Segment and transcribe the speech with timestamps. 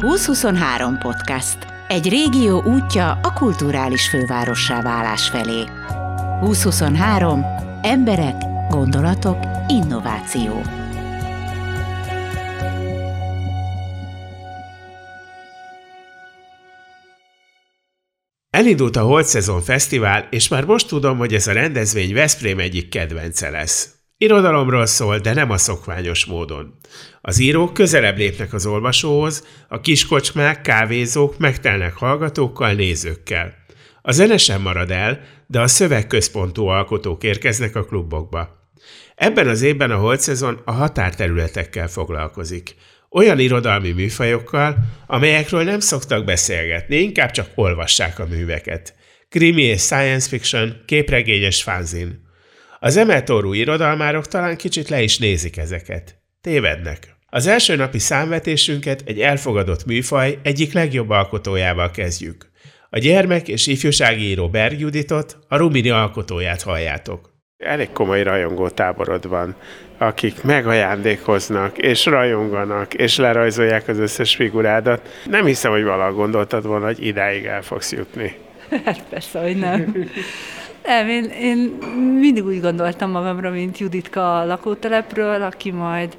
[0.00, 1.56] 2023 podcast.
[1.88, 5.64] Egy régió útja a kulturális fővárossá válás felé.
[6.40, 7.44] 2023.
[7.82, 8.34] Emberek,
[8.68, 10.62] gondolatok, innováció.
[18.50, 22.88] Elindult a Holt Szezon Fesztivál, és már most tudom, hogy ez a rendezvény Veszprém egyik
[22.88, 23.99] kedvence lesz.
[24.22, 26.74] Irodalomról szól, de nem a szokványos módon.
[27.20, 33.54] Az írók közelebb lépnek az olvasóhoz, a kiskocsmák, kávézók megtelnek hallgatókkal, nézőkkel.
[34.02, 38.68] A zene sem marad el, de a szövegközpontú alkotók érkeznek a klubokba.
[39.14, 42.74] Ebben az évben a Holt szezon a határterületekkel foglalkozik.
[43.10, 44.76] Olyan irodalmi műfajokkal,
[45.06, 48.94] amelyekről nem szoktak beszélgetni, inkább csak olvassák a műveket.
[49.28, 52.28] Krimi és science fiction, képregényes fanzin.
[52.82, 56.18] Az emeltorú irodalmárok talán kicsit le is nézik ezeket.
[56.40, 57.16] Tévednek.
[57.26, 62.50] Az első napi számvetésünket egy elfogadott műfaj egyik legjobb alkotójával kezdjük.
[62.90, 67.30] A gyermek és ifjúsági író Berg Juditot, a Rumini alkotóját halljátok.
[67.56, 69.56] Elég komoly rajongó táborod van,
[69.98, 75.22] akik megajándékoznak, és rajonganak, és lerajzolják az összes figurádat.
[75.26, 78.36] Nem hiszem, hogy valaha gondoltad volna, hogy idáig el fogsz jutni.
[78.84, 80.10] Hát persze, hogy nem.
[80.84, 81.58] Nem, én, én
[82.20, 86.16] mindig úgy gondoltam magamra, mint Juditka a lakótelepről, aki majd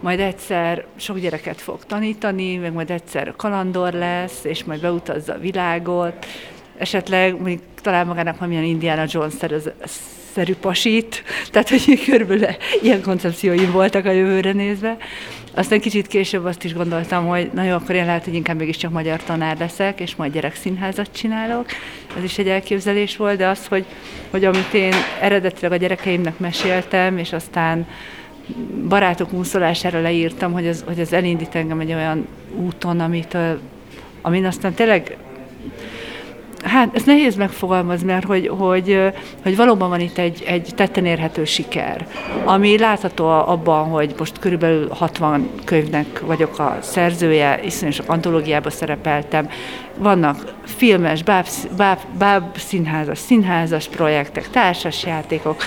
[0.00, 5.38] majd egyszer sok gyereket fog tanítani, meg majd egyszer kalandor lesz, és majd beutazza a
[5.38, 6.26] világot,
[6.76, 9.34] esetleg még talán magának valamilyen Indiana Jones
[10.34, 12.46] szerű pasit, tehát hogy körülbelül
[12.82, 14.96] ilyen koncepcióim voltak a jövőre nézve.
[15.54, 18.90] Aztán kicsit később azt is gondoltam, hogy na jó, akkor én lehet, hogy inkább mégiscsak
[18.90, 21.66] magyar tanár leszek, és majd gyerekszínházat csinálok.
[22.16, 23.84] Ez is egy elképzelés volt, de az, hogy,
[24.30, 27.86] hogy amit én eredetileg a gyerekeimnek meséltem, és aztán
[28.88, 33.36] barátok úszolására leírtam, hogy ez, hogy ez elindít engem egy olyan úton, amit,
[34.22, 35.16] amin aztán tényleg
[36.64, 39.00] Hát ez nehéz megfogalmazni, mert hogy, hogy,
[39.42, 42.06] hogy valóban van itt egy, egy tetten érhető siker,
[42.44, 49.48] ami látható abban, hogy most körülbelül 60 könyvnek vagyok a szerzője, iszonyos antológiába szerepeltem,
[49.96, 55.62] vannak filmes, báb, báb, báb színházas, színházas projektek, társasjátékok,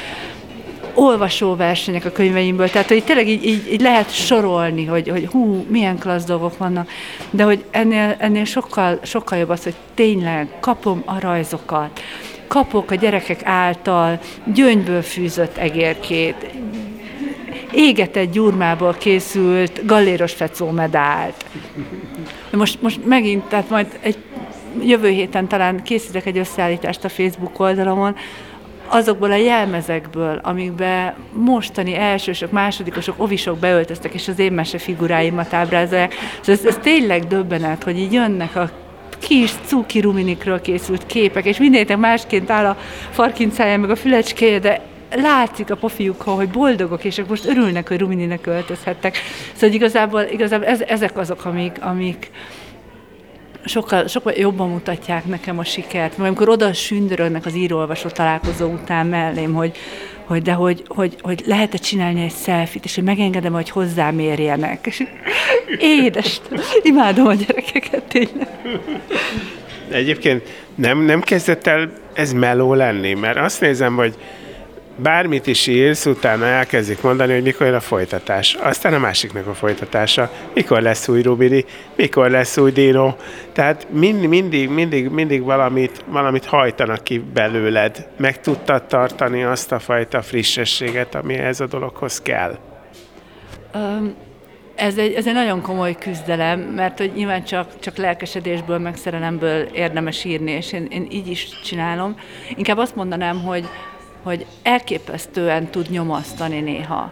[0.97, 5.97] olvasóversenyek a könyveimből, tehát hogy tényleg így, így, így lehet sorolni, hogy, hogy hú, milyen
[5.97, 6.89] klassz dolgok vannak,
[7.29, 12.01] de hogy ennél, ennél sokkal, sokkal jobb az, hogy tényleg kapom a rajzokat,
[12.47, 14.19] kapok a gyerekek által
[14.53, 16.49] gyöngyből fűzött egérkét,
[17.71, 21.45] égetett gyurmából készült galléros fecó medált.
[22.51, 24.17] Most, most megint, tehát majd egy
[24.81, 28.15] jövő héten talán készítek egy összeállítást a Facebook oldalamon,
[28.87, 36.13] azokból a jelmezekből, amikbe mostani elsősök, másodikosok, ovisok beöltöztek, és az én mese figuráimat ábrázolják.
[36.41, 38.69] És ez, ez tényleg döbbenet, hogy így jönnek a
[39.19, 42.77] kis cuki ruminikről készült képek, és mindenkinek másként áll a
[43.11, 44.81] farkincája, meg a fülecskéje, de
[45.15, 49.17] látszik a pofiukon, hogy boldogok, és most örülnek, hogy rumininek öltözhettek.
[49.53, 52.31] Szóval igazából, igazából ez, ezek azok, amik, amik,
[53.65, 56.17] sokkal, sokkal jobban mutatják nekem a sikert.
[56.17, 59.77] Mert amikor oda sündörögnek az írólvasó találkozó után mellém, hogy,
[60.23, 64.85] hogy de hogy, hogy, hogy lehet-e csinálni egy szelfit, és hogy megengedem, hogy hozzám érjenek.
[64.85, 65.03] És
[65.79, 66.41] édes,
[66.81, 68.47] imádom a gyerekeket tényleg.
[69.89, 70.43] Egyébként
[70.75, 74.15] nem, nem kezdett el ez meló lenni, mert azt nézem, hogy
[74.97, 78.53] bármit is írsz, utána elkezdik mondani, hogy mikor a folytatás.
[78.53, 80.31] Aztán a másiknak a folytatása.
[80.53, 81.65] Mikor lesz új Rubini,
[81.95, 83.13] mikor lesz új Dino.
[83.51, 88.07] Tehát mind, mindig, mindig, mindig valamit, valamit hajtanak ki belőled.
[88.17, 92.57] Meg tudtad tartani azt a fajta frissességet, ami ez a dologhoz kell.
[93.75, 94.15] Um,
[94.75, 99.61] ez egy, ez egy nagyon komoly küzdelem, mert hogy nyilván csak, csak lelkesedésből, meg szerelemből
[99.61, 102.15] érdemes írni, és én, én így is csinálom.
[102.55, 103.67] Inkább azt mondanám, hogy,
[104.27, 107.11] hogy elképesztően tud nyomasztani néha.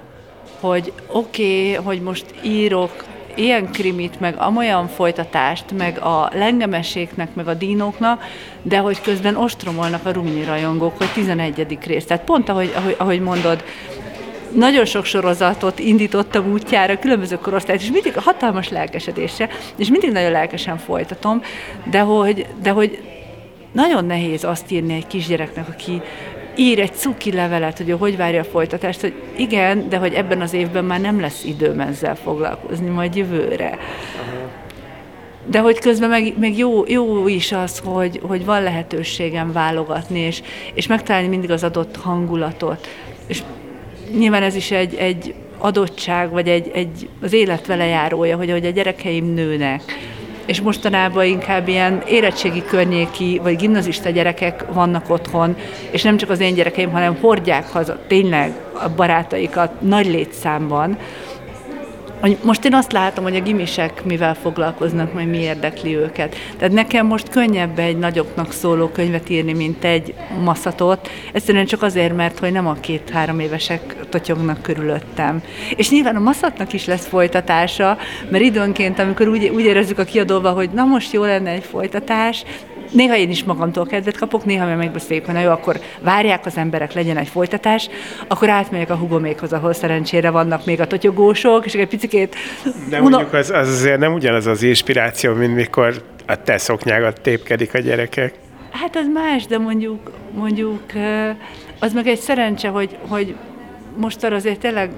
[0.60, 7.48] Hogy oké, okay, hogy most írok ilyen krimit, meg amolyan folytatást, meg a lengemeséknek, meg
[7.48, 8.24] a dínóknak,
[8.62, 11.78] de hogy közben ostromolnak a rumnyi rajongók, hogy 11.
[11.86, 12.06] rész.
[12.06, 13.64] Tehát pont ahogy, ahogy, ahogy mondod,
[14.52, 20.78] nagyon sok sorozatot indítottam útjára, különböző korosztályt, és mindig hatalmas lelkesedésre, és mindig nagyon lelkesen
[20.78, 21.42] folytatom,
[21.90, 23.00] de hogy, de hogy
[23.72, 26.02] nagyon nehéz azt írni egy kisgyereknek, aki
[26.58, 30.42] ír egy cuki levelet, hogy ő hogy várja a folytatást, hogy igen, de hogy ebben
[30.42, 33.78] az évben már nem lesz időm ezzel foglalkozni, majd jövőre.
[35.48, 40.42] De hogy közben meg, meg jó, jó is az, hogy, hogy van lehetőségem válogatni, és,
[40.74, 42.88] és megtalálni mindig az adott hangulatot.
[43.28, 43.44] És
[44.18, 48.66] nyilván ez is egy, egy adottság, vagy egy, egy, az élet vele járója, hogy ahogy
[48.66, 49.82] a gyerekeim nőnek,
[50.46, 55.56] és mostanában inkább ilyen érettségi környéki, vagy gimnazista gyerekek vannak otthon,
[55.92, 60.98] és nem csak az én gyerekeim, hanem hordják haza tényleg a barátaikat nagy létszámban,
[62.44, 66.36] most én azt látom, hogy a gimisek mivel foglalkoznak, majd mi érdekli őket.
[66.58, 70.14] Tehát nekem most könnyebb egy nagyoknak szóló könyvet írni, mint egy
[70.44, 75.42] maszatot, egyszerűen csak azért, mert hogy nem a két-három évesek totyognak körülöttem.
[75.76, 77.98] És nyilván a maszatnak is lesz folytatása,
[78.30, 82.44] mert időnként, amikor úgy, úgy érezzük a kiadóval, hogy na most jó lenne egy folytatás,
[82.96, 86.58] néha én is magamtól kedvet kapok, néha meg megbeszéljük, hogy na jó, akkor várják az
[86.58, 87.90] emberek, legyen egy folytatás,
[88.28, 92.36] akkor átmegyek a hugomékhoz, ahol szerencsére vannak még a totyogósok, és egy picikét...
[92.90, 97.74] De mondjuk az, az azért nem ugyanaz az inspiráció, mint mikor a te szoknyágat tépkedik
[97.74, 98.34] a gyerekek.
[98.72, 100.82] Hát az más, de mondjuk, mondjuk
[101.80, 103.36] az meg egy szerencse, hogy, hogy
[103.98, 104.90] most arra azért tényleg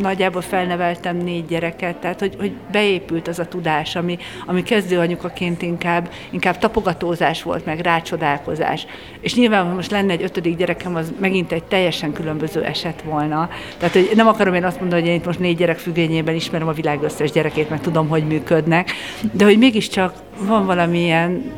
[0.00, 6.10] nagyjából felneveltem négy gyereket, tehát hogy, hogy beépült az a tudás, ami, ami kezdőanyukaként inkább,
[6.30, 8.86] inkább tapogatózás volt, meg rácsodálkozás.
[9.20, 13.50] És nyilván, ha most lenne egy ötödik gyerekem, az megint egy teljesen különböző eset volna.
[13.78, 16.68] Tehát hogy nem akarom én azt mondani, hogy én itt most négy gyerek függvényében ismerem
[16.68, 18.90] a világ összes gyerekét, mert tudom, hogy működnek,
[19.32, 21.52] de hogy mégiscsak van valamilyen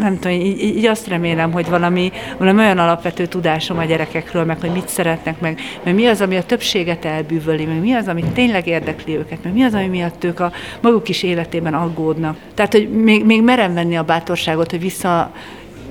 [0.00, 4.60] nem tudom, így, így azt remélem, hogy valami, valami olyan alapvető tudásom a gyerekekről, meg
[4.60, 8.24] hogy mit szeretnek, meg, meg mi az, ami a többséget elbűvöli, meg mi az, ami
[8.32, 12.36] tényleg érdekli őket, meg mi az, ami miatt ők a maguk is életében aggódnak.
[12.54, 15.32] Tehát, hogy még, még merem venni a bátorságot, hogy vissza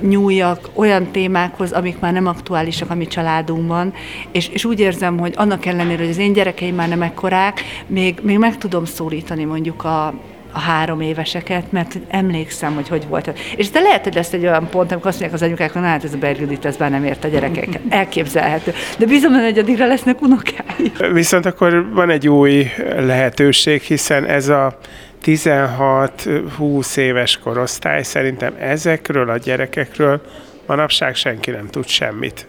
[0.01, 3.93] nyúljak olyan témákhoz, amik már nem aktuálisak a mi családunkban,
[4.31, 8.19] és, és úgy érzem, hogy annak ellenére, hogy az én gyerekeim már nem ekkorák, még,
[8.21, 10.13] még meg tudom szólítani mondjuk a,
[10.51, 13.39] a három éveseket, mert emlékszem, hogy hogy volt.
[13.55, 16.03] És de lehet, hogy lesz egy olyan pont, amikor azt mondják az anyukák, hogy hát
[16.03, 17.81] ez a Bergudit, ez már nem ért a gyerekeket.
[17.89, 18.73] Elképzelhető.
[18.97, 20.91] De bizony, hogy addigra lesznek unokái.
[21.13, 22.67] Viszont akkor van egy új
[22.97, 24.77] lehetőség, hiszen ez a
[25.25, 30.21] 16-20 éves korosztály szerintem ezekről a gyerekekről
[30.65, 32.47] manapság senki nem tud semmit.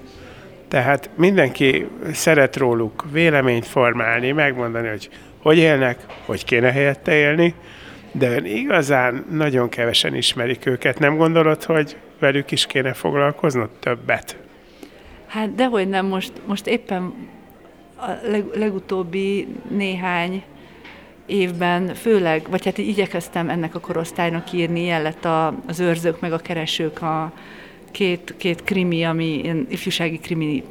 [0.68, 5.08] Tehát mindenki szeret róluk véleményt formálni, megmondani, hogy
[5.42, 7.54] hogy élnek, hogy kéne helyette élni,
[8.12, 10.98] de igazán nagyon kevesen ismerik őket.
[10.98, 14.36] Nem gondolod, hogy velük is kéne foglalkoznod többet?
[15.26, 17.14] Hát dehogy nem, most, most éppen
[17.96, 20.42] a leg, legutóbbi néhány
[21.26, 26.32] évben főleg, vagy hát igyekeztem ennek a korosztálynak írni, ilyen lett a, az őrzők meg
[26.32, 27.32] a keresők a
[27.90, 30.64] két, két krimi, ami ilyen ifjúsági krimi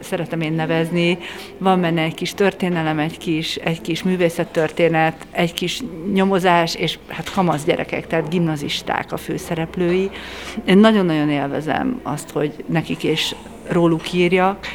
[0.00, 1.18] szeretem én nevezni.
[1.58, 5.82] Van benne egy kis történelem, egy kis, egy kis művészettörténet, egy kis
[6.12, 10.10] nyomozás, és hát kamasz gyerekek, tehát gimnazisták a főszereplői.
[10.64, 13.34] Én nagyon-nagyon élvezem azt, hogy nekik és
[13.68, 14.66] róluk írjak,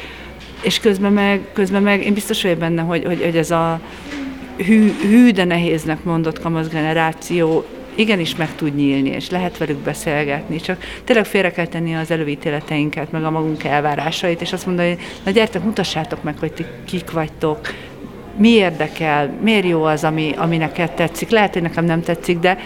[0.62, 3.80] és közben meg, közben meg én biztos vagyok benne, hogy, hogy, hogy ez a
[4.56, 7.64] hű, hű, de nehéznek mondott kamasz generáció
[8.00, 13.12] igenis meg tud nyílni, és lehet velük beszélgetni, csak tényleg félre kell tenni az előítéleteinket,
[13.12, 17.10] meg a magunk elvárásait, és azt mondani, hogy na gyertek, mutassátok meg, hogy ti kik
[17.10, 17.58] vagytok,
[18.36, 21.30] mi érdekel, miért jó az, ami, ami neked tetszik.
[21.30, 22.58] Lehet, hogy nekem nem tetszik, de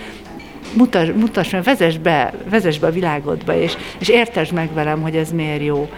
[0.77, 5.17] mutas, mutass meg, vezess be, vezess be a világodba, és, és értesd meg velem, hogy
[5.17, 5.89] ez miért jó.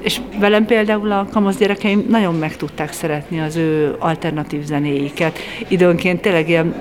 [0.00, 5.38] És velem például a kamasz gyerekeim nagyon meg tudták szeretni az ő alternatív zenéiket.
[5.68, 6.74] Időnként tényleg ilyen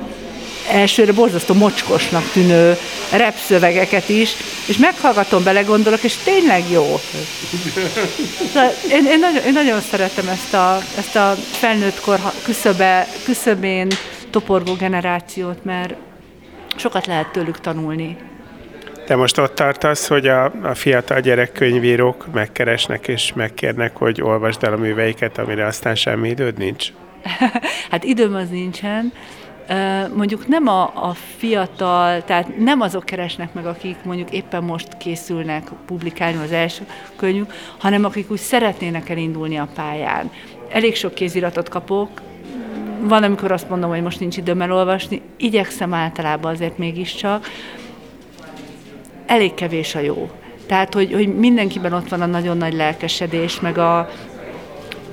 [0.70, 2.78] elsőre borzasztó mocskosnak tűnő
[3.12, 4.36] repszövegeket is,
[4.68, 7.00] és meghallgatom, belegondolok, és tényleg jó.
[8.92, 13.88] Én, én, nagyon, én nagyon szeretem ezt a, ezt a felnőtt kor küszöbe, küszöbén
[14.30, 15.94] toporgó generációt, mert
[16.76, 18.18] sokat lehet tőlük tanulni.
[19.06, 24.74] Te most ott tartasz, hogy a, a fiatal gyerekkönyvírók megkeresnek és megkérnek, hogy olvasd el
[24.74, 26.88] a műveiket, amire aztán semmi időd nincs?
[27.92, 29.14] hát időm az nincsen,
[30.16, 35.70] mondjuk nem a, a fiatal, tehát nem azok keresnek meg, akik mondjuk éppen most készülnek
[35.86, 40.32] publikálni az első könyvük, hanem akik úgy szeretnének elindulni a pályán.
[40.70, 42.10] Elég sok kéziratot kapok,
[43.00, 47.48] van, amikor azt mondom, hogy most nincs időm elolvasni, igyekszem általában azért mégiscsak.
[49.26, 50.30] Elég kevés a jó.
[50.68, 54.10] Tehát, hogy, hogy mindenkiben ott van a nagyon nagy lelkesedés, meg a,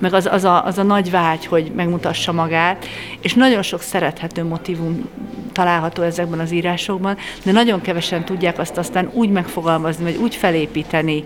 [0.03, 2.87] meg az, az, a, az a nagy vágy, hogy megmutassa magát,
[3.21, 5.09] és nagyon sok szerethető motivum
[5.53, 11.25] található ezekben az írásokban, de nagyon kevesen tudják azt aztán úgy megfogalmazni, vagy úgy felépíteni,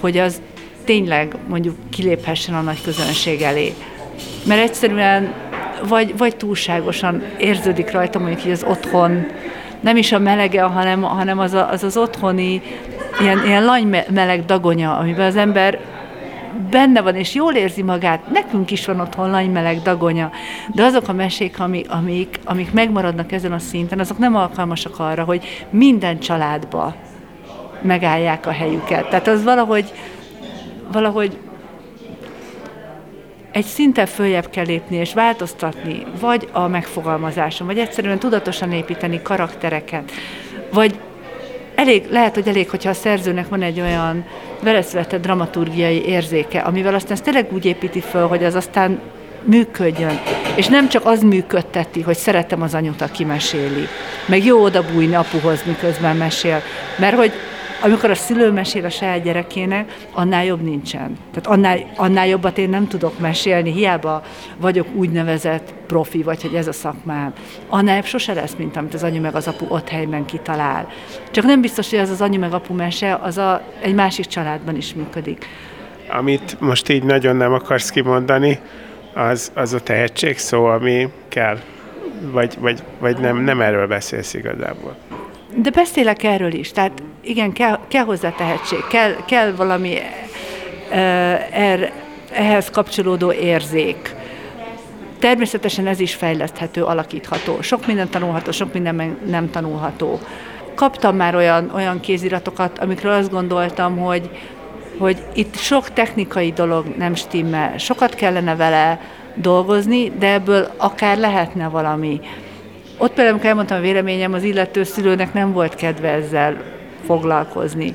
[0.00, 0.40] hogy az
[0.84, 3.74] tényleg mondjuk kiléphessen a nagy közönség elé.
[4.46, 5.32] Mert egyszerűen
[5.88, 9.26] vagy, vagy túlságosan érződik rajta mondjuk így az otthon,
[9.80, 12.62] nem is a melege, hanem, hanem az, a, az az otthoni
[13.20, 15.78] ilyen, ilyen lany meleg dagonya, amiben az ember
[16.70, 18.30] benne van, és jól érzi magát.
[18.30, 20.30] Nekünk is van otthon lanymeleg dagonya,
[20.74, 25.24] de azok a mesék, amik, amik, amik megmaradnak ezen a szinten, azok nem alkalmasak arra,
[25.24, 26.94] hogy minden családba
[27.82, 29.08] megállják a helyüket.
[29.08, 29.92] Tehát az valahogy,
[30.92, 31.38] valahogy
[33.52, 40.10] egy szinten följebb kell lépni és változtatni, vagy a megfogalmazáson, vagy egyszerűen tudatosan építeni karaktereket,
[40.72, 40.98] vagy
[41.78, 44.24] elég, lehet, hogy elég, hogyha a szerzőnek van egy olyan
[44.62, 49.00] veleszületett dramaturgiai érzéke, amivel aztán ezt tényleg úgy építi föl, hogy az aztán
[49.42, 50.20] működjön.
[50.54, 53.86] És nem csak az működteti, hogy szeretem az anyut, aki meséli.
[54.26, 56.62] Meg jó odabújni apuhoz, miközben mesél.
[56.98, 57.32] Mert hogy
[57.80, 61.16] amikor a szülő mesél a saját gyerekének, annál jobb nincsen.
[61.30, 64.22] Tehát annál, annál jobbat én nem tudok mesélni, hiába
[64.56, 67.32] vagyok úgynevezett profi, vagy hogy ez a szakmám.
[67.68, 70.88] Annál jobb sose lesz, mint amit az anyu meg az apu ott helyben kitalál.
[71.30, 74.76] Csak nem biztos, hogy az az anyu meg apu mese, az a, egy másik családban
[74.76, 75.46] is működik.
[76.08, 78.58] Amit most így nagyon nem akarsz kimondani,
[79.14, 81.58] az, az a tehetség szó, ami kell.
[82.20, 84.96] Vagy, vagy, vagy nem, nem erről beszélsz igazából.
[85.54, 89.98] De beszélek erről is, tehát igen, kell, kell hozzá tehetség, kell, kell valami
[91.50, 91.92] er,
[92.32, 94.14] ehhez kapcsolódó érzék.
[95.18, 97.60] Természetesen ez is fejleszthető, alakítható.
[97.60, 100.20] Sok minden tanulható, sok minden nem tanulható.
[100.74, 104.30] Kaptam már olyan, olyan kéziratokat, amikről azt gondoltam, hogy,
[104.98, 107.78] hogy itt sok technikai dolog nem stimmel.
[107.78, 109.00] Sokat kellene vele
[109.34, 112.20] dolgozni, de ebből akár lehetne valami.
[113.00, 116.62] Ott például, amikor elmondtam a véleményem, az illető szülőnek nem volt kedve ezzel
[117.06, 117.94] foglalkozni.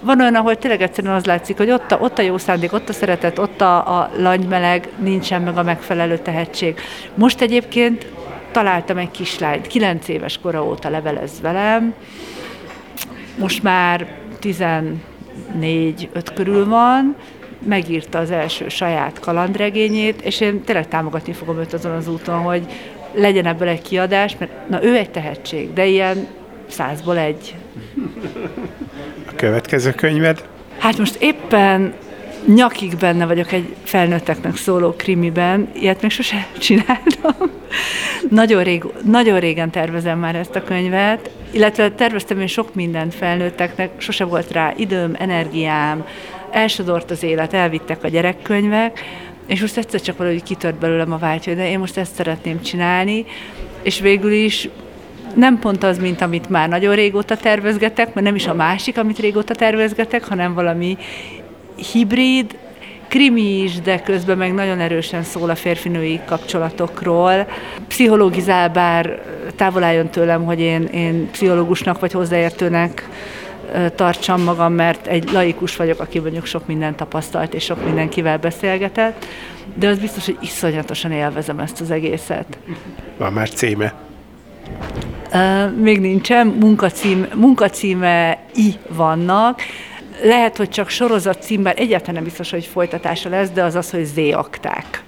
[0.00, 2.88] Van olyan, ahol tényleg egyszerűen az látszik, hogy ott a, ott a jó szándék, ott
[2.88, 6.80] a szeretet, ott a, a langymeleg, nincsen meg a megfelelő tehetség.
[7.14, 8.06] Most egyébként
[8.52, 11.94] találtam egy kislányt, kilenc éves kora óta levelez velem,
[13.38, 14.06] most már
[14.42, 14.94] 14-5
[16.34, 17.16] körül van,
[17.66, 22.66] megírta az első saját kalandregényét, és én tényleg támogatni fogom őt azon az úton, hogy
[23.14, 26.26] legyen ebből egy kiadás, mert na ő egy tehetség, de ilyen
[26.68, 27.54] százból egy.
[29.26, 30.44] A következő könyved?
[30.78, 31.94] Hát most éppen
[32.46, 37.50] nyakig benne vagyok egy felnőtteknek szóló krimiben, ilyet még sose csináltam.
[38.30, 43.90] nagyon, rég, nagyon régen tervezem már ezt a könyvet, illetve terveztem én sok mindent felnőtteknek,
[43.96, 46.06] sose volt rá időm, energiám,
[46.50, 49.00] elsodort az élet, elvittek a gyerekkönyvek,
[49.46, 52.62] és most egyszer csak valahogy kitört belőlem a vágy, hogy de én most ezt szeretném
[52.62, 53.24] csinálni,
[53.82, 54.68] és végül is
[55.34, 59.18] nem pont az, mint amit már nagyon régóta tervezgetek, mert nem is a másik, amit
[59.18, 60.96] régóta tervezgetek, hanem valami
[61.92, 62.56] hibrid,
[63.08, 67.46] krimi is, de közben meg nagyon erősen szól a férfinői kapcsolatokról.
[67.88, 69.22] Pszichológizál, bár
[69.56, 73.08] távol álljon tőlem, hogy én, én pszichológusnak vagy hozzáértőnek
[73.94, 79.26] tartsam magam, mert egy laikus vagyok, aki mondjuk sok mindent tapasztalt és sok mindenkivel beszélgetett,
[79.74, 82.58] de az biztos, hogy iszonyatosan élvezem ezt az egészet.
[83.16, 83.94] Van már címe?
[85.80, 89.60] még nincsen, munkacím, munkacíme i vannak,
[90.22, 94.04] lehet, hogy csak sorozat címben, egyáltalán nem biztos, hogy folytatása lesz, de az az, hogy
[94.04, 95.03] Z-akták.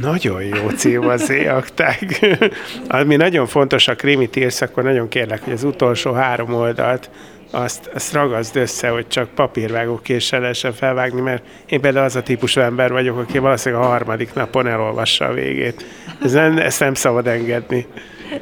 [0.00, 2.20] Nagyon jó cím az Z-akták.
[2.88, 7.10] Ami nagyon fontos a krimit írsz, akkor nagyon kérlek, hogy az utolsó három oldalt
[7.50, 12.60] azt, azt ragaszd össze, hogy csak papírvágókéssel lehessen felvágni, mert én például az a típusú
[12.60, 15.84] ember vagyok, aki valószínűleg a harmadik napon elolvassa a végét.
[16.22, 17.86] Ez nem, ezt nem szabad engedni.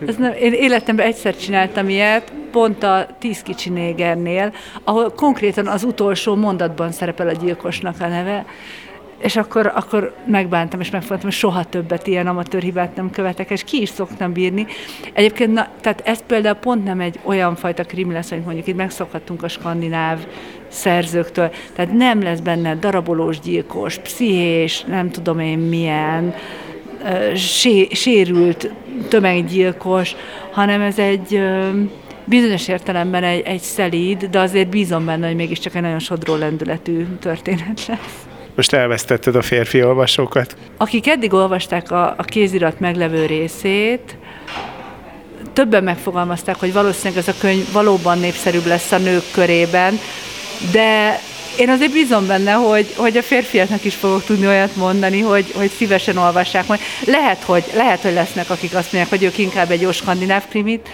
[0.07, 4.53] Ez nem, én életemben egyszer csináltam ilyet, pont a Tíz kicsi négernél,
[4.85, 8.45] ahol konkrétan az utolsó mondatban szerepel a gyilkosnak a neve,
[9.19, 13.65] és akkor, akkor megbántam, és megfogtam, hogy soha többet ilyen amatőr hibát nem követek, és
[13.65, 14.67] ki is szoktam bírni.
[15.13, 18.77] Egyébként, na, tehát ez például pont nem egy olyan fajta krimi lesz, amit mondjuk itt
[18.77, 20.19] megszokhattunk a skandináv
[20.69, 21.51] szerzőktől.
[21.75, 26.35] Tehát nem lesz benne darabolós gyilkos, pszichés, nem tudom én milyen,
[27.35, 28.71] sé, sérült
[29.09, 30.17] tömeggyilkos,
[30.53, 31.43] hanem ez egy
[32.25, 37.07] bizonyos értelemben egy, egy szelíd, de azért bízom benne, hogy mégiscsak egy nagyon sodró lendületű
[37.21, 38.28] történet lesz.
[38.59, 40.57] Most elvesztetted a férfi olvasókat?
[40.77, 44.17] Akik eddig olvasták a, a kézirat meglevő részét,
[45.53, 49.99] többen megfogalmazták, hogy valószínűleg ez a könyv valóban népszerűbb lesz a nők körében,
[50.73, 51.21] de
[51.59, 55.71] én azért bízom benne, hogy, hogy a férfiaknak is fogok tudni olyat mondani, hogy, hogy
[55.71, 56.81] szívesen olvassák majd.
[57.07, 60.89] Lehet hogy, lehet, hogy lesznek, akik azt mondják, hogy ők inkább egy jó skandináv krimit.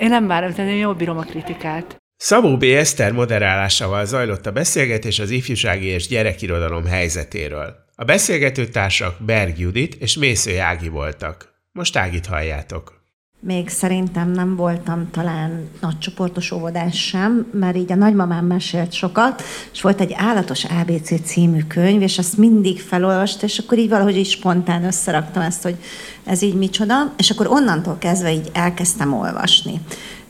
[0.00, 1.96] Én nem várom, tehát én jól bírom a kritikát.
[2.20, 2.62] Szabó B.
[2.62, 7.74] Eszter moderálásával zajlott a beszélgetés az ifjúsági és gyerekirodalom helyzetéről.
[7.94, 11.54] A beszélgető társak Berg Judit és Mésző Ági voltak.
[11.72, 13.02] Most Ágit halljátok.
[13.40, 19.82] Még szerintem nem voltam talán nagycsoportos óvodás sem, mert így a nagymamám mesélt sokat, és
[19.82, 24.30] volt egy állatos ABC című könyv, és azt mindig felolvast, és akkor így valahogy így
[24.30, 25.76] spontán összeraktam ezt, hogy
[26.24, 29.80] ez így micsoda, és akkor onnantól kezdve így elkezdtem olvasni.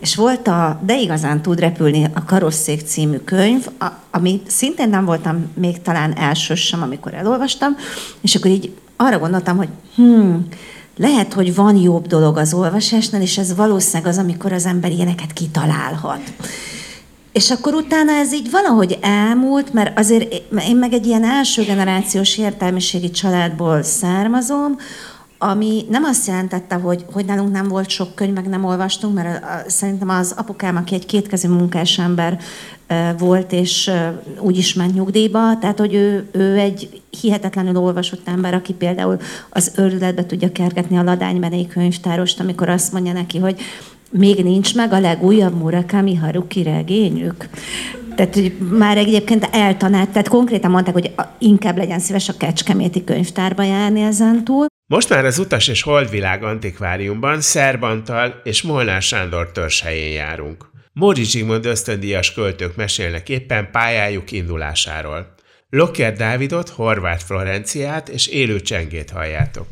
[0.00, 5.04] És volt a De igazán tud repülni a Karosszék című könyv, a, ami szintén nem
[5.04, 7.76] voltam még talán elsős sem, amikor elolvastam,
[8.20, 10.46] és akkor így arra gondoltam, hogy hmm,
[10.96, 15.32] lehet, hogy van jobb dolog az olvasásnál, és ez valószínűleg az, amikor az ember ilyeneket
[15.32, 16.32] kitalálhat.
[17.32, 20.34] És akkor utána ez így valahogy elmúlt, mert azért
[20.68, 24.76] én meg egy ilyen első generációs értelmiségi családból származom,
[25.38, 29.44] ami nem azt jelentette, hogy, hogy nálunk nem volt sok könyv, meg nem olvastunk, mert
[29.44, 32.38] a, szerintem az apukám, aki egy kétkezű munkás ember
[33.18, 33.90] volt, és
[34.40, 39.16] úgy is ment nyugdíjba, tehát hogy ő, ő egy hihetetlenül olvasott ember, aki például
[39.50, 43.60] az őrületbe tudja kergetni a Ladánybenei könyvtárost, amikor azt mondja neki, hogy
[44.10, 47.48] még nincs meg a legújabb Murakami Haruki regényük.
[48.14, 53.62] Tehát hogy már egyébként eltanált, tehát konkrétan mondták, hogy inkább legyen szíves a Kecskeméti könyvtárba
[53.62, 54.66] járni ezen túl.
[54.90, 60.70] Most már az Utas és Holdvilág Antikváriumban Szerbantal és Molnár Sándor törzshelyén járunk.
[60.92, 65.34] Móri Zsigmond ösztöndíjas költők mesélnek éppen pályájuk indulásáról.
[65.70, 69.66] Locker Dávidot, Horváth Florenciát és Élő Csengét halljátok.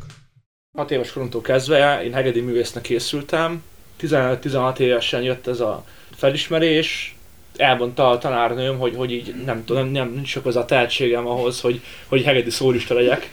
[0.77, 3.63] 6 éves koromtól kezdve én hegedi művésznek készültem.
[4.01, 7.15] 15-16 évesen jött ez a felismerés,
[7.57, 11.27] elmondta a tanárnőm, hogy, hogy így nem tudom, nem, nem nincs sok az a tehetségem
[11.27, 13.29] ahhoz, hogy, hogy hegedi szólista legyek.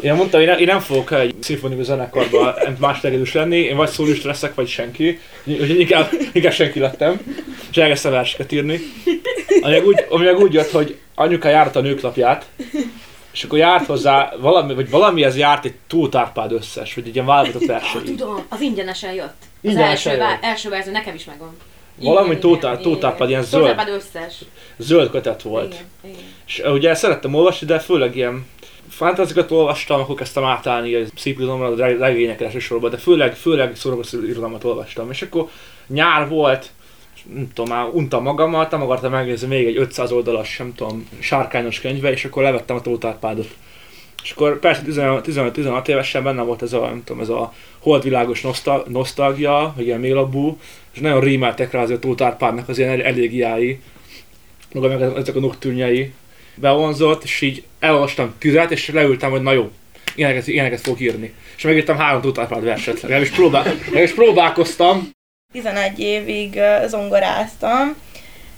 [0.00, 3.88] Én mondtam, én, nem, én nem fogok egy szimfonikus zenekarban más hegedűs lenni, én vagy
[3.88, 5.18] szólista leszek, vagy senki.
[5.44, 7.20] Úgyhogy inkább, inkább senki lettem,
[7.70, 8.80] és elkezdtem verseket írni.
[9.60, 12.46] Ami úgy, ami úgy jött, hogy anyuka járt a nőklapját,
[13.32, 17.66] és akkor járt hozzá, valami, vagy valamihez járt egy túltárpád összes, vagy egy ilyen válogatott
[17.66, 18.04] verseny.
[18.04, 19.36] Tudom, az ingyenesen jött.
[19.62, 20.42] Az ingyenesen első, jött.
[20.42, 21.56] első verzió nekem is megvan.
[22.00, 24.38] Valami tótárpad, ilyen zöld, összes.
[24.76, 25.74] zöld kötet volt.
[25.74, 26.28] Igen, igen.
[26.46, 28.46] És ugye szerettem olvasni, de főleg ilyen
[28.88, 34.22] fantázikat olvastam, akkor kezdtem átállni a szép irodalomra, a regényekre elsősorban, de főleg, főleg szórakozó
[34.22, 35.10] irodalmat olvastam.
[35.10, 35.48] És akkor
[35.86, 36.70] nyár volt,
[37.34, 41.80] nem tudom, már untam magamat, nem akartam megnézni még egy 500 oldalas, nem tudom, sárkányos
[41.80, 43.48] könyve, és akkor levettem a tótárpádot.
[44.22, 48.44] És akkor persze 15-16 évesen benne volt ez a, nem tudom, ez a holdvilágos
[48.86, 50.58] nosztalgia, vagy ilyen mélabú,
[50.92, 53.80] és nagyon rímeltek rá azért Tóth Árpádnak az ilyen elégiái,
[54.72, 56.12] maga meg ezek a noktűnjei
[56.54, 59.70] bevonzott, és így elolvastam tüzet, és leültem, hogy na jó,
[60.14, 61.34] ilyeneket, ilyeneket fogok írni.
[61.56, 65.10] És megírtam három Tóth Árpád verset, meg is, próbál, meg is próbálkoztam.
[65.52, 67.94] 11 évig zongoráztam,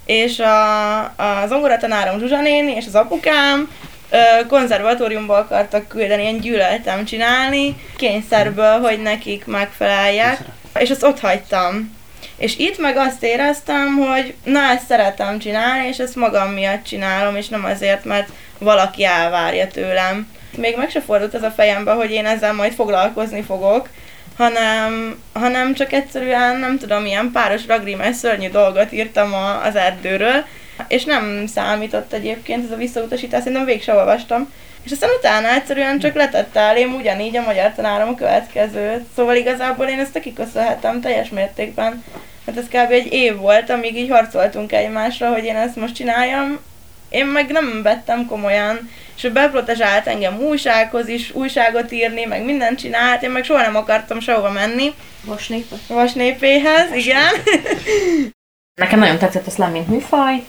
[0.04, 3.70] és a, a zongoratanárom Zsuzsa néni és az apukám
[4.48, 10.38] konzervatóriumból akartak küldeni, én gyűlöltem csinálni, kényszerből, hogy nekik megfeleljek,
[10.78, 12.00] és azt ott hagytam.
[12.36, 17.36] És itt meg azt éreztem, hogy na ezt szeretem csinálni, és ezt magam miatt csinálom,
[17.36, 20.30] és nem azért, mert valaki elvárja tőlem.
[20.56, 23.88] Még meg se fordult ez a fejembe, hogy én ezzel majd foglalkozni fogok,
[24.36, 30.44] hanem, hanem csak egyszerűen, nem tudom, ilyen páros ragrimes szörnyű dolgot írtam a, az erdőről,
[30.88, 34.52] és nem számított egyébként ez a visszautasítás, szerintem végig se olvastam.
[34.84, 39.04] És aztán utána egyszerűen csak letette elém ugyanígy a magyar tanárom a következőt.
[39.16, 42.04] Szóval igazából én ezt neki köszönhetem teljes mértékben.
[42.46, 42.90] Hát ez kb.
[42.90, 46.58] egy év volt, amíg így harcoltunk egymásra, hogy én ezt most csináljam.
[47.08, 52.78] Én meg nem vettem komolyan, és ő beprotezsált engem újsághoz is, újságot írni, meg mindent
[52.78, 54.94] csinált, én meg soha nem akartam sehova menni.
[55.24, 55.66] Vasnép.
[55.88, 57.32] Vasnépéhez, igen.
[58.74, 60.44] Nekem nagyon tetszett a slam, mint műfaj.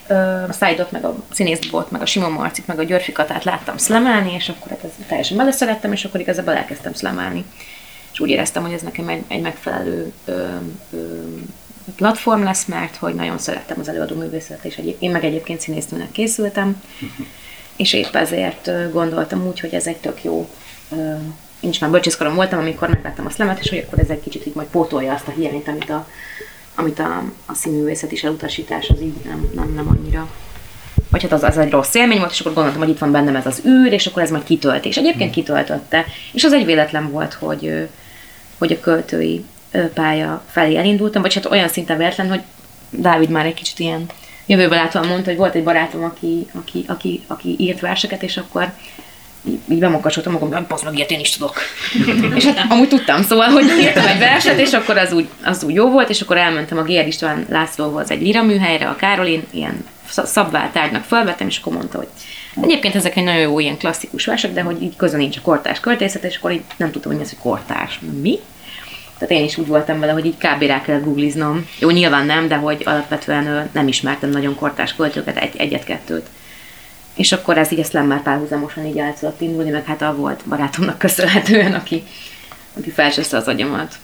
[0.48, 4.50] A Szájdot, meg a színészbot, meg a Simon Marcit, meg a Györfikatát láttam szlemelni, és
[4.50, 7.46] akkor hát ez teljesen beleszerettem, és akkor igazából elkezdtem szlemelni.
[8.14, 10.48] És úgy éreztem, hogy ez nekem egy, egy megfelelő ö,
[10.92, 10.98] ö,
[11.96, 16.12] platform lesz, mert hogy nagyon szerettem az előadó művészet, és egyéb, én meg egyébként színésznőnek
[16.12, 16.82] készültem,
[17.76, 20.50] és épp ezért gondoltam úgy, hogy ez egy tök jó
[21.60, 24.46] én is már bölcsészkorom voltam, amikor megvettem a szlemet, és hogy akkor ez egy kicsit
[24.46, 26.08] így majd pótolja azt a hiányt, amit a,
[26.76, 30.28] amit a, a színművészet is elutasítás, az így nem, nem, nem annyira
[31.14, 33.36] vagy hát az, az egy rossz élmény volt, és akkor gondoltam, hogy itt van bennem
[33.36, 34.86] ez az űr, és akkor ez majd kitölt.
[34.86, 35.44] És egyébként hmm.
[35.44, 36.06] kitöltötte.
[36.32, 37.90] És az egy véletlen volt, hogy,
[38.58, 39.46] hogy a költői
[39.94, 42.42] pálya felé elindultam, vagy hát olyan szinten véletlen, hogy
[42.90, 44.06] Dávid már egy kicsit ilyen
[44.46, 48.74] jövőbe látóan mondta, hogy volt egy barátom, aki, aki, aki, aki írt verseket, és akkor
[49.46, 51.56] így bemokasoltam magam, hogy meg ilyet én is tudok.
[52.36, 55.74] és hát amúgy tudtam, szóval, hogy írtam egy verset, és akkor az úgy, az úgy
[55.74, 59.86] jó volt, és akkor elmentem a Gér István Lászlóhoz egy lira műhelyre, a Károlin, ilyen
[60.10, 62.08] szabváltárgynak felvettem, és akkor mondta, hogy
[62.62, 65.80] egyébként ezek egy nagyon jó ilyen klasszikus versek, de hogy így köze nincs a kortárs
[65.80, 68.00] költészet, és akkor így nem tudtam, hogy ez egy kortárs.
[68.22, 68.40] Mi?
[69.18, 70.62] Tehát én is úgy voltam vele, hogy így kb.
[70.62, 71.68] rá kellett googliznom.
[71.80, 76.28] Jó, nyilván nem, de hogy alapvetően nem ismertem nagyon kortás költőket, egy, egyet-kettőt.
[77.16, 80.44] És akkor ez így ezt már párhuzamosan így el tudott indulni, meg hát a volt
[80.48, 82.04] barátomnak köszönhetően, aki,
[82.78, 83.96] aki felsőzte az agyamat.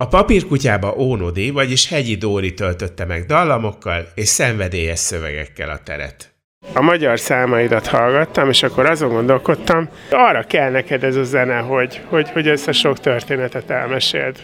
[0.00, 6.32] A papírkutyába Ónodi, vagyis Hegyi Dóri töltötte meg dallamokkal és szenvedélyes szövegekkel a teret.
[6.72, 12.00] A magyar számaidat hallgattam, és akkor azon gondolkodtam, arra kell neked ez a zene, hogy,
[12.06, 14.36] hogy, hogy ezt a sok történetet elmeséld.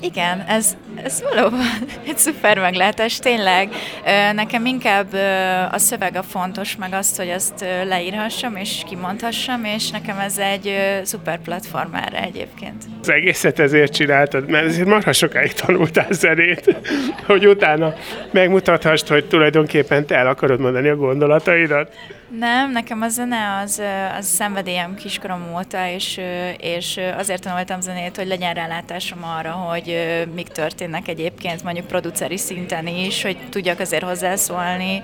[0.00, 1.60] Igen, ez, ez valóban
[2.06, 3.68] egy szuper meglátás, tényleg.
[4.34, 5.12] Nekem inkább
[5.72, 10.74] a szöveg a fontos, meg azt, hogy azt leírhassam és kimondhassam, és nekem ez egy
[11.02, 12.84] szuper platform erre egyébként.
[13.00, 16.76] Az egészet ezért csináltad, mert ezért marha sokáig tanultál zenét,
[17.26, 17.94] hogy utána
[18.30, 21.94] megmutathast, hogy tulajdonképpen te el akarod mondani a gondolataidat.
[22.28, 23.82] Nem, nekem a zene az,
[24.18, 26.20] az szenvedélyem kiskorom óta, és,
[26.58, 29.96] és azért tanultam zenét, hogy legyen rálátásom arra, hogy
[30.34, 35.02] mik történnek egyébként mondjuk produceri szinten is, hogy tudjak azért hozzászólni,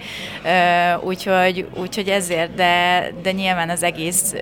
[1.01, 4.35] úgyhogy, úgyhogy ezért, de, de nyilván az egész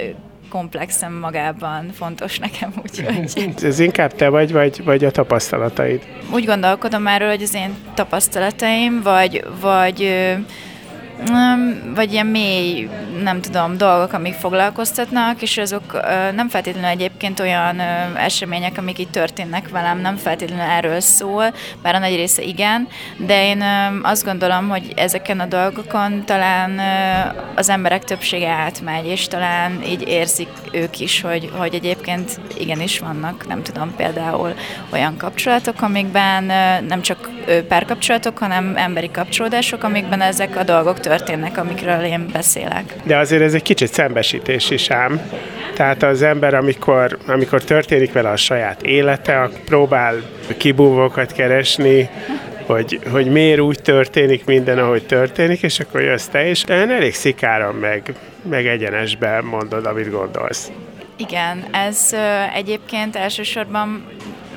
[0.48, 3.54] komplexem magában fontos nekem, úgyhogy...
[3.68, 6.02] Ez inkább te vagy, vagy, vagy a tapasztalataid?
[6.32, 10.26] Úgy gondolkodom erről, hogy az én tapasztalataim, vagy, vagy
[11.94, 12.88] vagy ilyen mély,
[13.22, 16.00] nem tudom, dolgok, amik foglalkoztatnak, és azok
[16.34, 17.80] nem feltétlenül egyébként olyan
[18.16, 23.44] események, amik itt történnek velem, nem feltétlenül erről szól, bár a nagy része igen, de
[23.44, 23.64] én
[24.02, 26.80] azt gondolom, hogy ezeken a dolgokon talán
[27.54, 33.46] az emberek többsége átmegy, és talán így érzik ők is, hogy, hogy egyébként igenis vannak,
[33.48, 34.54] nem tudom, például
[34.90, 36.44] olyan kapcsolatok, amikben
[36.86, 37.30] nem csak
[37.68, 41.11] párkapcsolatok, hanem emberi kapcsolódások, amikben ezek a dolgok történnek,
[41.56, 42.94] amikről én beszélek.
[43.04, 45.20] De azért ez egy kicsit szembesítés is ám.
[45.74, 50.14] Tehát az ember, amikor, amikor történik vele a saját élete, próbál
[50.56, 52.08] kibúvókat keresni,
[52.66, 57.74] hogy, hogy miért úgy történik minden, ahogy történik, és akkor jössz te, és elég szikáran
[57.74, 58.14] meg,
[58.48, 60.70] meg egyenesben mondod, amit gondolsz.
[61.16, 62.16] Igen, ez
[62.54, 64.04] egyébként elsősorban,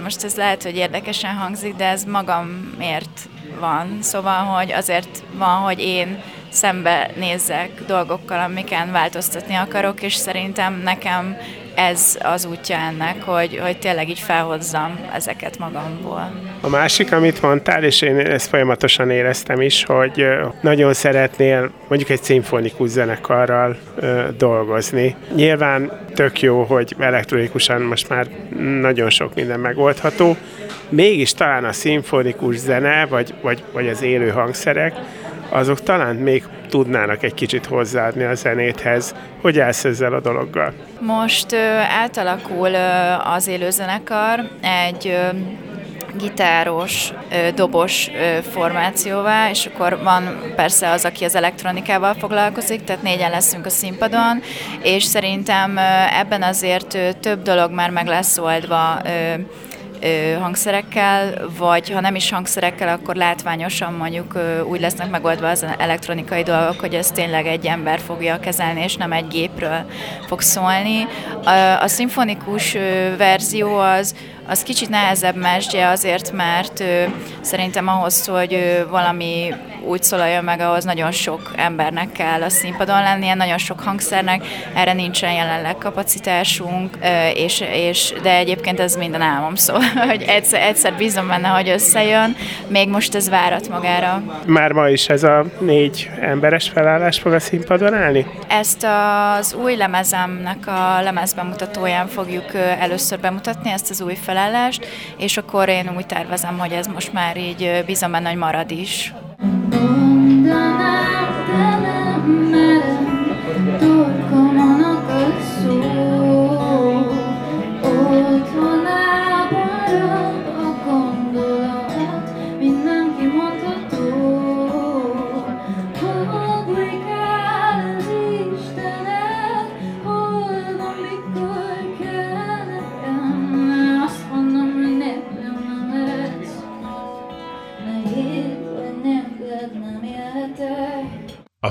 [0.03, 3.19] most ez lehet, hogy érdekesen hangzik, de ez magamért
[3.59, 3.97] van.
[4.01, 6.21] Szóval, hogy azért van, hogy én
[6.55, 11.37] szembe nézzek dolgokkal, amiken változtatni akarok, és szerintem nekem
[11.75, 16.31] ez az útja ennek, hogy, hogy tényleg így felhozzam ezeket magamból.
[16.61, 20.25] A másik, amit mondtál, és én ezt folyamatosan éreztem is, hogy
[20.61, 25.15] nagyon szeretnél mondjuk egy szimfonikus zenekarral ö, dolgozni.
[25.35, 28.27] Nyilván tök jó, hogy elektronikusan most már
[28.81, 30.35] nagyon sok minden megoldható,
[30.89, 34.93] mégis talán a szimfonikus zene, vagy, vagy, vagy az élő hangszerek,
[35.49, 39.15] azok talán még tudnának egy kicsit hozzáadni a zenéthez.
[39.41, 40.73] Hogy állsz ezzel a dologgal?
[40.99, 41.57] Most ö,
[42.01, 45.37] átalakul ö, az élőzenekar egy ö,
[46.17, 47.13] gitáros,
[47.55, 48.11] dobos
[48.51, 54.41] formációvá, és akkor van persze az, aki az elektronikával foglalkozik, tehát négyen leszünk a színpadon,
[54.81, 55.77] és szerintem
[56.19, 59.01] ebben azért több dolog már meg lesz oldva
[60.39, 64.37] hangszerekkel, vagy ha nem is hangszerekkel, akkor látványosan mondjuk
[64.69, 69.11] úgy lesznek megoldva az elektronikai dolgok, hogy ez tényleg egy ember fogja kezelni, és nem
[69.11, 69.85] egy gépről
[70.27, 71.07] fog szólni.
[71.43, 72.77] A, a szimfonikus
[73.17, 74.15] verzió az,
[74.47, 76.83] az kicsit nehezebb mesdje azért, mert
[77.41, 79.53] szerintem ahhoz, hogy valami
[79.85, 84.93] úgy szólaljon meg, ahhoz nagyon sok embernek kell a színpadon lennie, nagyon sok hangszernek, erre
[84.93, 86.97] nincsen jelenleg kapacitásunk,
[87.33, 92.35] és, és, de egyébként ez minden álmom, szóval, hogy egyszer, egyszer bízom benne, hogy összejön,
[92.67, 94.23] még most ez várat magára.
[94.45, 98.25] Már ma is ez a négy emberes felállás fog a színpadon állni?
[98.47, 98.87] Ezt
[99.39, 105.91] az új lemezemnek a lemezbemutatóján fogjuk először bemutatni, ezt az új felállást, és akkor én
[105.95, 109.13] úgy tervezem, hogy ez most már így bízom benne, hogy marad is.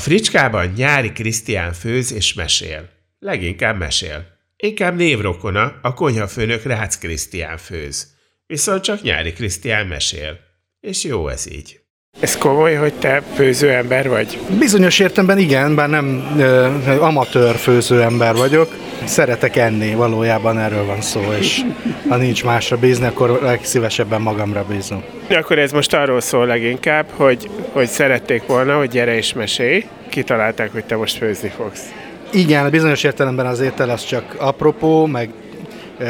[0.05, 2.89] Fricskában nyári Krisztián főz és mesél.
[3.19, 4.27] Leginkább mesél.
[4.57, 8.15] Inkább névrokona, a konyhafőnök Rácz Krisztián főz.
[8.47, 10.39] Viszont csak nyári Krisztián mesél.
[10.81, 11.81] És jó ez így.
[12.21, 14.39] Ez komoly, hogy te főző ember vagy?
[14.59, 16.67] Bizonyos értemben igen, bár nem ö,
[17.01, 18.75] amatőr főző ember vagyok.
[19.05, 21.61] Szeretek enni, valójában erről van szó, és
[22.09, 25.03] ha nincs másra bízni, akkor legszívesebben magamra bízom.
[25.31, 29.85] Akkor ez most arról szól leginkább, hogy, hogy szerették volna, hogy gyere és mesélj.
[30.09, 31.93] Kitalálták, hogy te most főzni fogsz.
[32.33, 35.31] Igen, bizonyos értelemben az étel az csak apropó, meg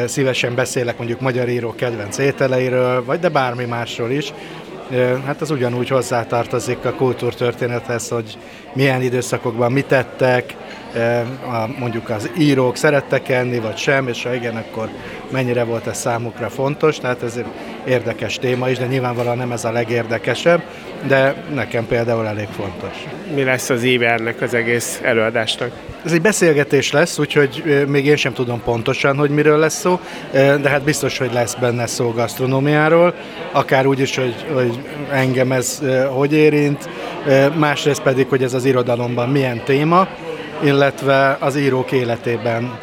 [0.06, 4.32] szívesen beszélek mondjuk magyar író kedvenc ételeiről, vagy de bármi másról is.
[5.26, 8.38] Hát az ugyanúgy hozzátartozik a kultúrtörténethez, hogy
[8.72, 10.56] milyen időszakokban mit tettek,
[11.78, 14.88] mondjuk az írók szerettek enni, vagy sem, és ha igen, akkor
[15.30, 17.46] mennyire volt ez számukra fontos, tehát ez egy
[17.86, 20.62] érdekes téma is, de nyilvánvalóan nem ez a legérdekesebb,
[21.06, 23.04] de nekem például elég fontos.
[23.34, 25.70] Mi lesz az íve ennek az egész előadásnak?
[26.04, 30.00] Ez egy beszélgetés lesz, úgyhogy még én sem tudom pontosan, hogy miről lesz szó,
[30.32, 33.14] de hát biztos, hogy lesz benne szó gasztronómiáról,
[33.52, 34.78] akár úgy is, hogy, hogy
[35.10, 36.88] engem ez hogy érint,
[37.56, 40.08] másrészt pedig, hogy ez az irodalomban milyen téma,
[40.62, 42.78] illetve az írók életében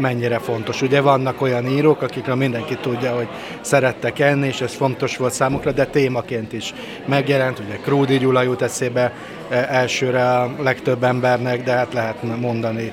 [0.00, 0.82] mennyire fontos.
[0.82, 3.28] Ugye vannak olyan írók, akikről mindenki tudja, hogy
[3.60, 6.74] szerettek enni, és ez fontos volt számukra, de témaként is
[7.06, 7.58] megjelent.
[7.58, 9.12] Ugye Krúdi Gyula jut eszébe
[9.50, 12.92] elsőre a legtöbb embernek, de hát lehet mondani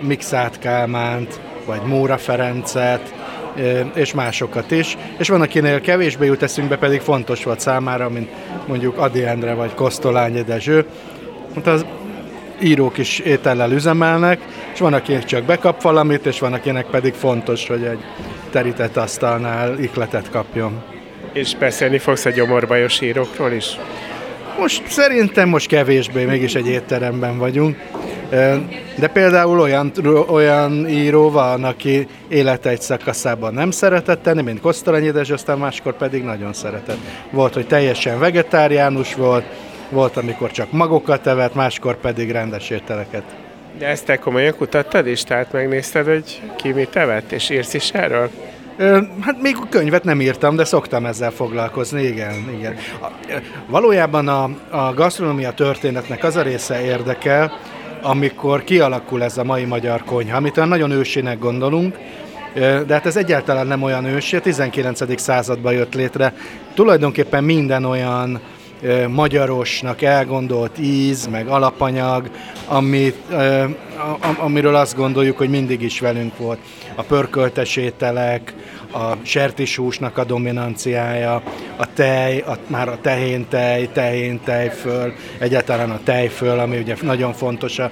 [0.00, 3.14] Mixát Kálmánt, vagy Móra Ferencet,
[3.94, 4.96] és másokat is.
[5.18, 8.30] És van, akinél kevésbé jut eszünkbe, pedig fontos volt számára, mint
[8.66, 10.86] mondjuk Adi Endre vagy Kosztolányi Dezső.
[11.54, 11.84] Hát az
[12.60, 14.40] írók is étellel üzemelnek,
[14.72, 18.00] és van, aki csak bekap valamit, és van, akinek pedig fontos, hogy egy
[18.50, 20.82] terített asztalnál ikletet kapjon.
[21.32, 23.78] És beszélni fogsz a gyomorbajos írókról is?
[24.58, 27.76] Most szerintem most kevésbé, mégis egy étteremben vagyunk.
[28.96, 29.92] De például olyan,
[30.28, 35.96] olyan író van, aki élete egy szakaszában nem szeretett tenni, mint Kosztolanyi Dezső, aztán máskor
[35.96, 36.98] pedig nagyon szeretett.
[37.30, 39.44] Volt, hogy teljesen vegetáriánus volt,
[39.88, 43.22] volt, amikor csak magokat evett, máskor pedig rendes ételeket.
[43.78, 45.22] De ezt te komolyan kutattad is?
[45.22, 48.30] Tehát megnézted, hogy ki mit evett, és írsz is erről?
[48.76, 52.34] Ö, hát még könyvet nem írtam, de szoktam ezzel foglalkozni, igen.
[52.58, 52.76] igen.
[53.00, 53.06] A,
[53.66, 57.58] valójában a, a gasztronómia történetnek az a része érdekel,
[58.02, 61.98] amikor kialakul ez a mai magyar konyha, amit olyan nagyon ősének gondolunk,
[62.54, 65.20] de hát ez egyáltalán nem olyan ősi, a 19.
[65.20, 66.32] században jött létre.
[66.74, 68.40] Tulajdonképpen minden olyan
[69.08, 72.30] magyarosnak elgondolt íz, meg alapanyag,
[72.68, 73.22] amit,
[74.38, 76.58] amiről azt gondoljuk, hogy mindig is velünk volt.
[76.94, 78.54] A pörköltes ételek,
[78.92, 81.42] a sertisúsnak a dominanciája,
[81.76, 87.90] a tej, a, már a tehéntej, tehéntejföl, egyáltalán a tejföl, ami ugye nagyon fontos a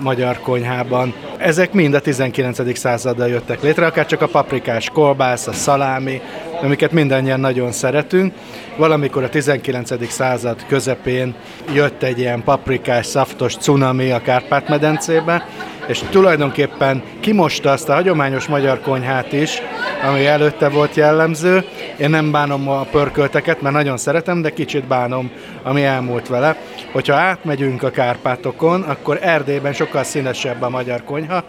[0.00, 1.14] magyar konyhában.
[1.36, 2.78] Ezek mind a 19.
[2.78, 6.20] századdal jöttek létre, akár csak a paprikás kolbász, a szalámi,
[6.62, 8.34] amiket mindannyian nagyon szeretünk.
[8.76, 10.10] Valamikor a 19.
[10.10, 11.34] század közepén
[11.74, 15.46] jött egy ilyen paprikás, szaftos cunami a Kárpát-medencébe,
[15.86, 19.62] és tulajdonképpen kimosta azt a hagyományos magyar konyhát is,
[20.08, 21.64] ami előtte volt jellemző.
[21.98, 25.30] Én nem bánom a pörkölteket, mert nagyon szeretem, de kicsit bánom,
[25.62, 26.56] ami elmúlt vele.
[26.92, 31.44] Hogyha átmegyünk a Kárpátokon, akkor Erdélyben sokkal színesebb a magyar konyha,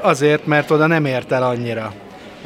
[0.00, 1.92] azért, mert oda nem ért el annyira.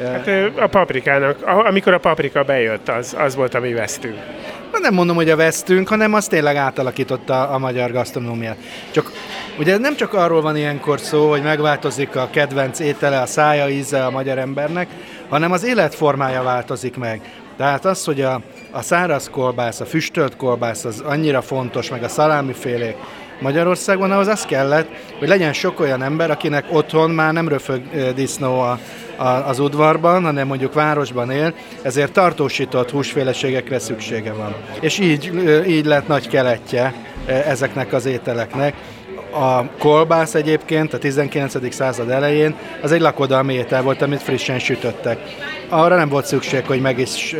[0.03, 4.17] Hát a paprikának, amikor a paprika bejött, az, az volt, ami vesztünk.
[4.81, 8.57] Nem mondom, hogy a vesztünk, hanem az tényleg átalakította a magyar gasztronómiát.
[8.91, 9.11] Csak
[9.59, 14.05] ugye nem csak arról van ilyenkor szó, hogy megváltozik a kedvenc étele, a szája íze
[14.05, 14.87] a magyar embernek,
[15.29, 17.21] hanem az életformája változik meg.
[17.57, 22.07] Tehát az, hogy a, a száraz kolbász, a füstölt kolbász az annyira fontos, meg a
[22.07, 22.95] szalámifélék,
[23.43, 24.87] Magyarországon ahhoz az kellett,
[25.19, 27.81] hogy legyen sok olyan ember, akinek otthon már nem röfög
[28.15, 28.79] disznó a,
[29.15, 34.55] a, az udvarban, hanem mondjuk városban él, ezért tartósított húsféleségekre szüksége van.
[34.79, 35.31] És így,
[35.67, 36.93] így lett nagy keletje
[37.25, 38.73] ezeknek az ételeknek.
[39.33, 41.73] A kolbász egyébként a 19.
[41.73, 45.19] század elején az egy lakodalmi étel volt, amit frissen sütöttek.
[45.69, 47.35] Arra nem volt szükség, hogy meg is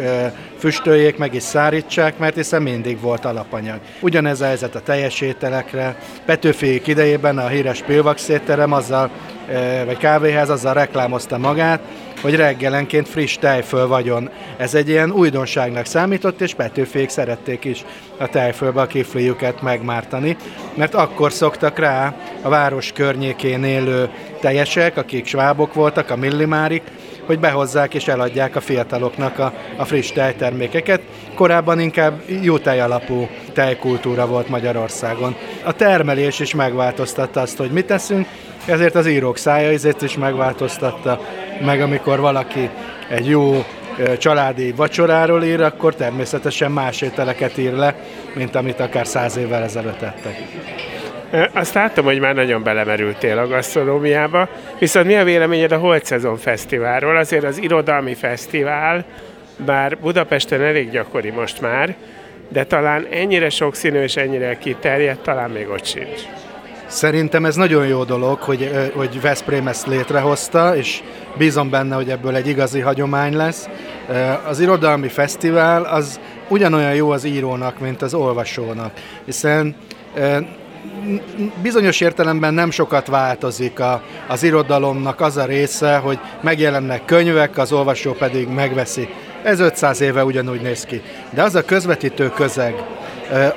[0.58, 3.80] füstöljék, meg is szárítsák, mert hiszen mindig volt alapanyag.
[4.00, 5.96] Ugyanez a helyzet a teljes ételekre.
[6.26, 9.10] Petőfi idejében a híres Pilvax étterem azzal,
[9.86, 11.80] vagy kávéház azzal reklámozta magát,
[12.24, 14.30] hogy reggelenként friss tejföl vagyon.
[14.58, 17.86] Ez egy ilyen újdonságnak számított, és Petőfék szerették is
[18.18, 20.38] a tejfölbe a kifliüket megmártani,
[20.76, 24.10] mert akkor szoktak rá a város környékén élő
[24.40, 26.82] teljesek, akik svábok voltak, a millimárik,
[27.26, 31.02] hogy behozzák és eladják a fiataloknak a, a friss tejtermékeket.
[31.36, 35.36] Korábban inkább jó alapú tejkultúra volt Magyarországon.
[35.64, 38.28] A termelés is megváltoztatta azt, hogy mit teszünk,
[38.66, 41.20] ezért az írók szája is megváltoztatta,
[41.66, 42.70] meg amikor valaki
[43.10, 43.66] egy jó
[44.18, 47.96] családi vacsoráról ír, akkor természetesen más ételeket ír le,
[48.34, 50.42] mint amit akár száz évvel ezelőtt tettek.
[51.54, 56.38] Azt láttam, hogy már nagyon belemerültél a gasztronómiába, viszont mi a véleményed a Holt Szezon
[56.38, 57.18] Fesztiválról?
[57.18, 59.06] Azért az irodalmi fesztivál,
[59.66, 61.96] bár Budapesten elég gyakori most már,
[62.50, 66.22] de talán ennyire sokszínű és ennyire kiterjedt, talán még ott sincs.
[66.86, 71.02] Szerintem ez nagyon jó dolog, hogy, hogy Veszprém ezt létrehozta, és
[71.38, 73.70] bízom benne, hogy ebből egy igazi hagyomány lesz.
[74.48, 78.92] Az irodalmi fesztivál az ugyanolyan jó az írónak, mint az olvasónak,
[79.26, 79.76] hiszen
[81.62, 87.72] bizonyos értelemben nem sokat változik a, az irodalomnak az a része, hogy megjelennek könyvek, az
[87.72, 89.10] olvasó pedig megveszi.
[89.44, 91.02] Ez 500 éve ugyanúgy néz ki.
[91.30, 92.84] De az a közvetítő közeg,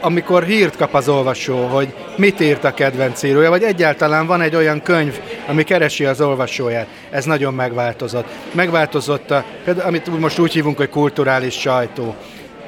[0.00, 4.54] amikor hírt kap az olvasó, hogy mit írt a kedvenc írója, vagy egyáltalán van egy
[4.54, 6.86] olyan könyv, ami keresi az olvasóját.
[7.10, 8.26] Ez nagyon megváltozott.
[8.52, 9.44] Megváltozott, a,
[9.84, 12.14] amit most úgy hívunk, hogy kulturális sajtó.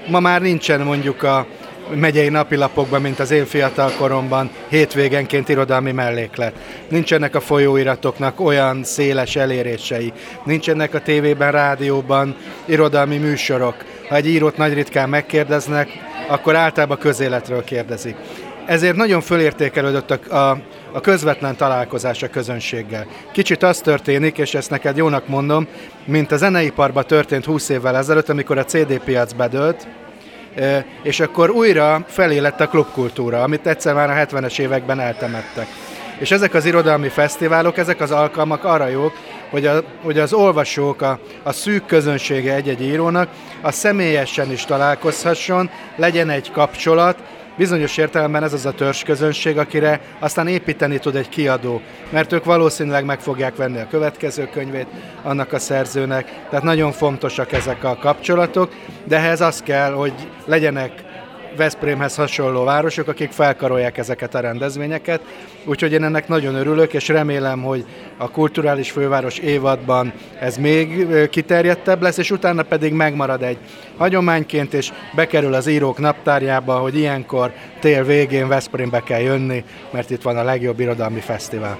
[0.08, 1.46] Ma már nincsen mondjuk a,
[1.94, 6.54] megyei napilapokban, mint az én fiatal koromban, hétvégenként irodalmi melléklet.
[6.88, 10.12] Nincsenek a folyóiratoknak olyan széles elérései.
[10.44, 13.74] Nincsenek a tévében, rádióban irodalmi műsorok.
[14.08, 15.88] Ha egy írót nagy ritkán megkérdeznek,
[16.28, 18.16] akkor általában közéletről kérdezik.
[18.66, 20.58] Ezért nagyon fölértékelődött a, a,
[20.92, 23.06] a közvetlen találkozás a közönséggel.
[23.32, 25.66] Kicsit az történik, és ezt neked jónak mondom,
[26.04, 29.86] mint a zeneiparban történt 20 évvel ezelőtt, amikor a CD piac bedőlt,
[31.02, 35.66] és akkor újra felé lett a klubkultúra, amit egyszer már a 70-es években eltemettek.
[36.18, 39.12] És ezek az irodalmi fesztiválok, ezek az alkalmak arra jók,
[39.50, 43.28] hogy, a, hogy az olvasók, a, a szűk közönsége egy-egy írónak,
[43.60, 47.18] a személyesen is találkozhasson, legyen egy kapcsolat,
[47.58, 53.04] bizonyos értelemben ez az a közönség, akire aztán építeni tud egy kiadó, mert ők valószínűleg
[53.04, 54.86] meg fogják venni a következő könyvét
[55.22, 60.12] annak a szerzőnek, tehát nagyon fontosak ezek a kapcsolatok, de ehhez az kell, hogy
[60.44, 61.06] legyenek
[61.56, 65.20] Veszprémhez hasonló városok, akik felkarolják ezeket a rendezvényeket.
[65.64, 67.84] Úgyhogy én ennek nagyon örülök, és remélem, hogy
[68.16, 73.58] a kulturális főváros évadban ez még kiterjedtebb lesz, és utána pedig megmarad egy
[73.96, 80.22] hagyományként, és bekerül az írók naptárjába, hogy ilyenkor tél végén Veszprémbe kell jönni, mert itt
[80.22, 81.78] van a legjobb irodalmi fesztivál.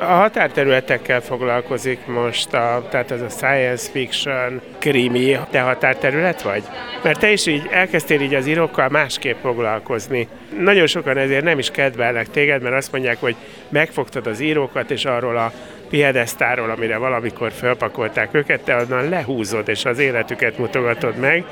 [0.00, 6.62] A határterületekkel foglalkozik most, a, tehát ez a science fiction, krimi, te határterület vagy?
[7.02, 10.28] Mert te is így elkezdtél így az írókkal másképp foglalkozni.
[10.58, 13.36] Nagyon sokan ezért nem is kedvelnek téged, mert azt mondják, hogy
[13.68, 15.52] megfogtad az írókat, és arról a
[15.88, 21.44] piedesztáról, amire valamikor felpakolták őket, te onnan lehúzod, és az életüket mutogatod meg.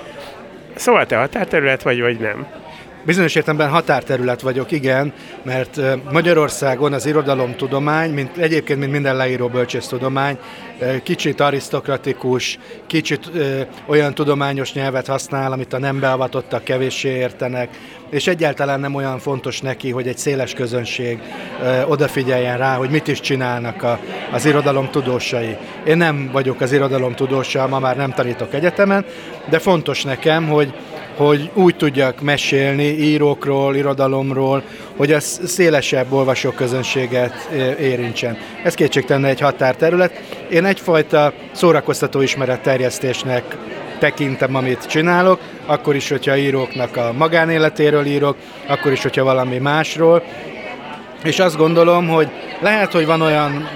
[0.75, 2.64] Szóval te határterület vagy, vagy nem?
[3.05, 5.13] Bizonyos értelemben határterület vagyok, igen,
[5.43, 5.81] mert
[6.13, 10.39] Magyarországon az irodalomtudomány, mint, egyébként mint minden leíró bölcsésztudomány,
[11.03, 13.31] kicsit arisztokratikus, kicsit
[13.87, 17.69] olyan tudományos nyelvet használ, amit a nem beavatottak kevéssé értenek,
[18.11, 21.19] és egyáltalán nem olyan fontos neki, hogy egy széles közönség
[21.87, 24.01] odafigyeljen rá, hogy mit is csinálnak a,
[24.33, 25.57] az irodalom tudósai.
[25.87, 29.05] Én nem vagyok az irodalom tudósa, ma már nem tanítok egyetemen,
[29.49, 30.75] de fontos nekem, hogy
[31.17, 34.63] hogy úgy tudjak mesélni írókról, irodalomról,
[34.97, 37.49] hogy az szélesebb olvasóközönséget
[37.81, 38.39] érintsen.
[38.63, 40.23] Ez kétségtelen egy határterület.
[40.51, 43.57] Én egyfajta szórakoztató ismeretterjesztésnek
[43.99, 50.23] tekintem, amit csinálok, akkor is, hogyha íróknak a magánéletéről írok, akkor is, hogyha valami másról.
[51.25, 52.29] És azt gondolom, hogy
[52.61, 53.69] lehet, hogy van olyan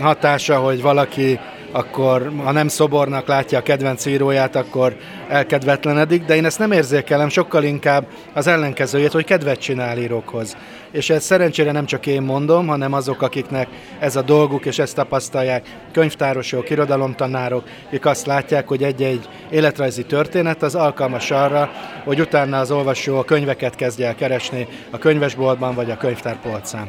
[0.00, 1.38] hatása, hogy valaki
[1.72, 4.96] akkor ha nem szobornak látja a kedvenc íróját, akkor
[5.28, 10.56] elkedvetlenedik, de én ezt nem érzékelem, sokkal inkább az ellenkezőjét, hogy kedvet csinál írókhoz.
[10.90, 14.94] És ez szerencsére nem csak én mondom, hanem azok, akiknek ez a dolguk, és ezt
[14.94, 21.70] tapasztalják, könyvtárosok, irodalomtanárok, akik azt látják, hogy egy-egy életrajzi történet az alkalmas arra,
[22.04, 26.88] hogy utána az olvasó a könyveket kezdje el keresni a könyvesboltban vagy a könyvtárpolcán.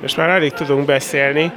[0.00, 1.52] Most már alig tudunk beszélni,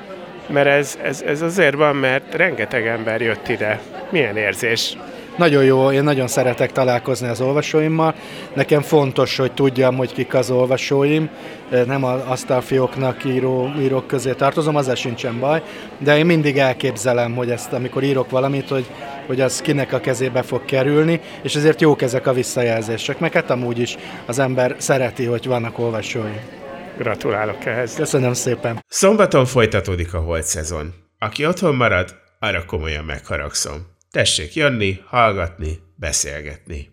[0.51, 3.79] mert ez, ez, ez azért van, mert rengeteg ember jött ide.
[4.09, 4.97] Milyen érzés?
[5.37, 8.13] Nagyon jó, én nagyon szeretek találkozni az olvasóimmal.
[8.53, 11.29] Nekem fontos, hogy tudjam, hogy kik az olvasóim.
[11.85, 15.61] Nem azt a fióknak író, írók közé tartozom, az sincsen baj,
[15.97, 18.85] de én mindig elképzelem, hogy ezt, amikor írok valamit, hogy,
[19.27, 23.19] hogy az kinek a kezébe fog kerülni, és ezért jók ezek a visszajelzések.
[23.19, 26.60] Meg hát amúgy is az ember szereti, hogy vannak olvasói.
[27.01, 27.95] Gratulálok ehhez.
[27.95, 28.83] Köszönöm szépen.
[28.87, 30.93] Szombaton folytatódik a holt szezon.
[31.19, 33.87] Aki otthon marad, arra komolyan megharagszom.
[34.11, 36.89] Tessék jönni, hallgatni, beszélgetni.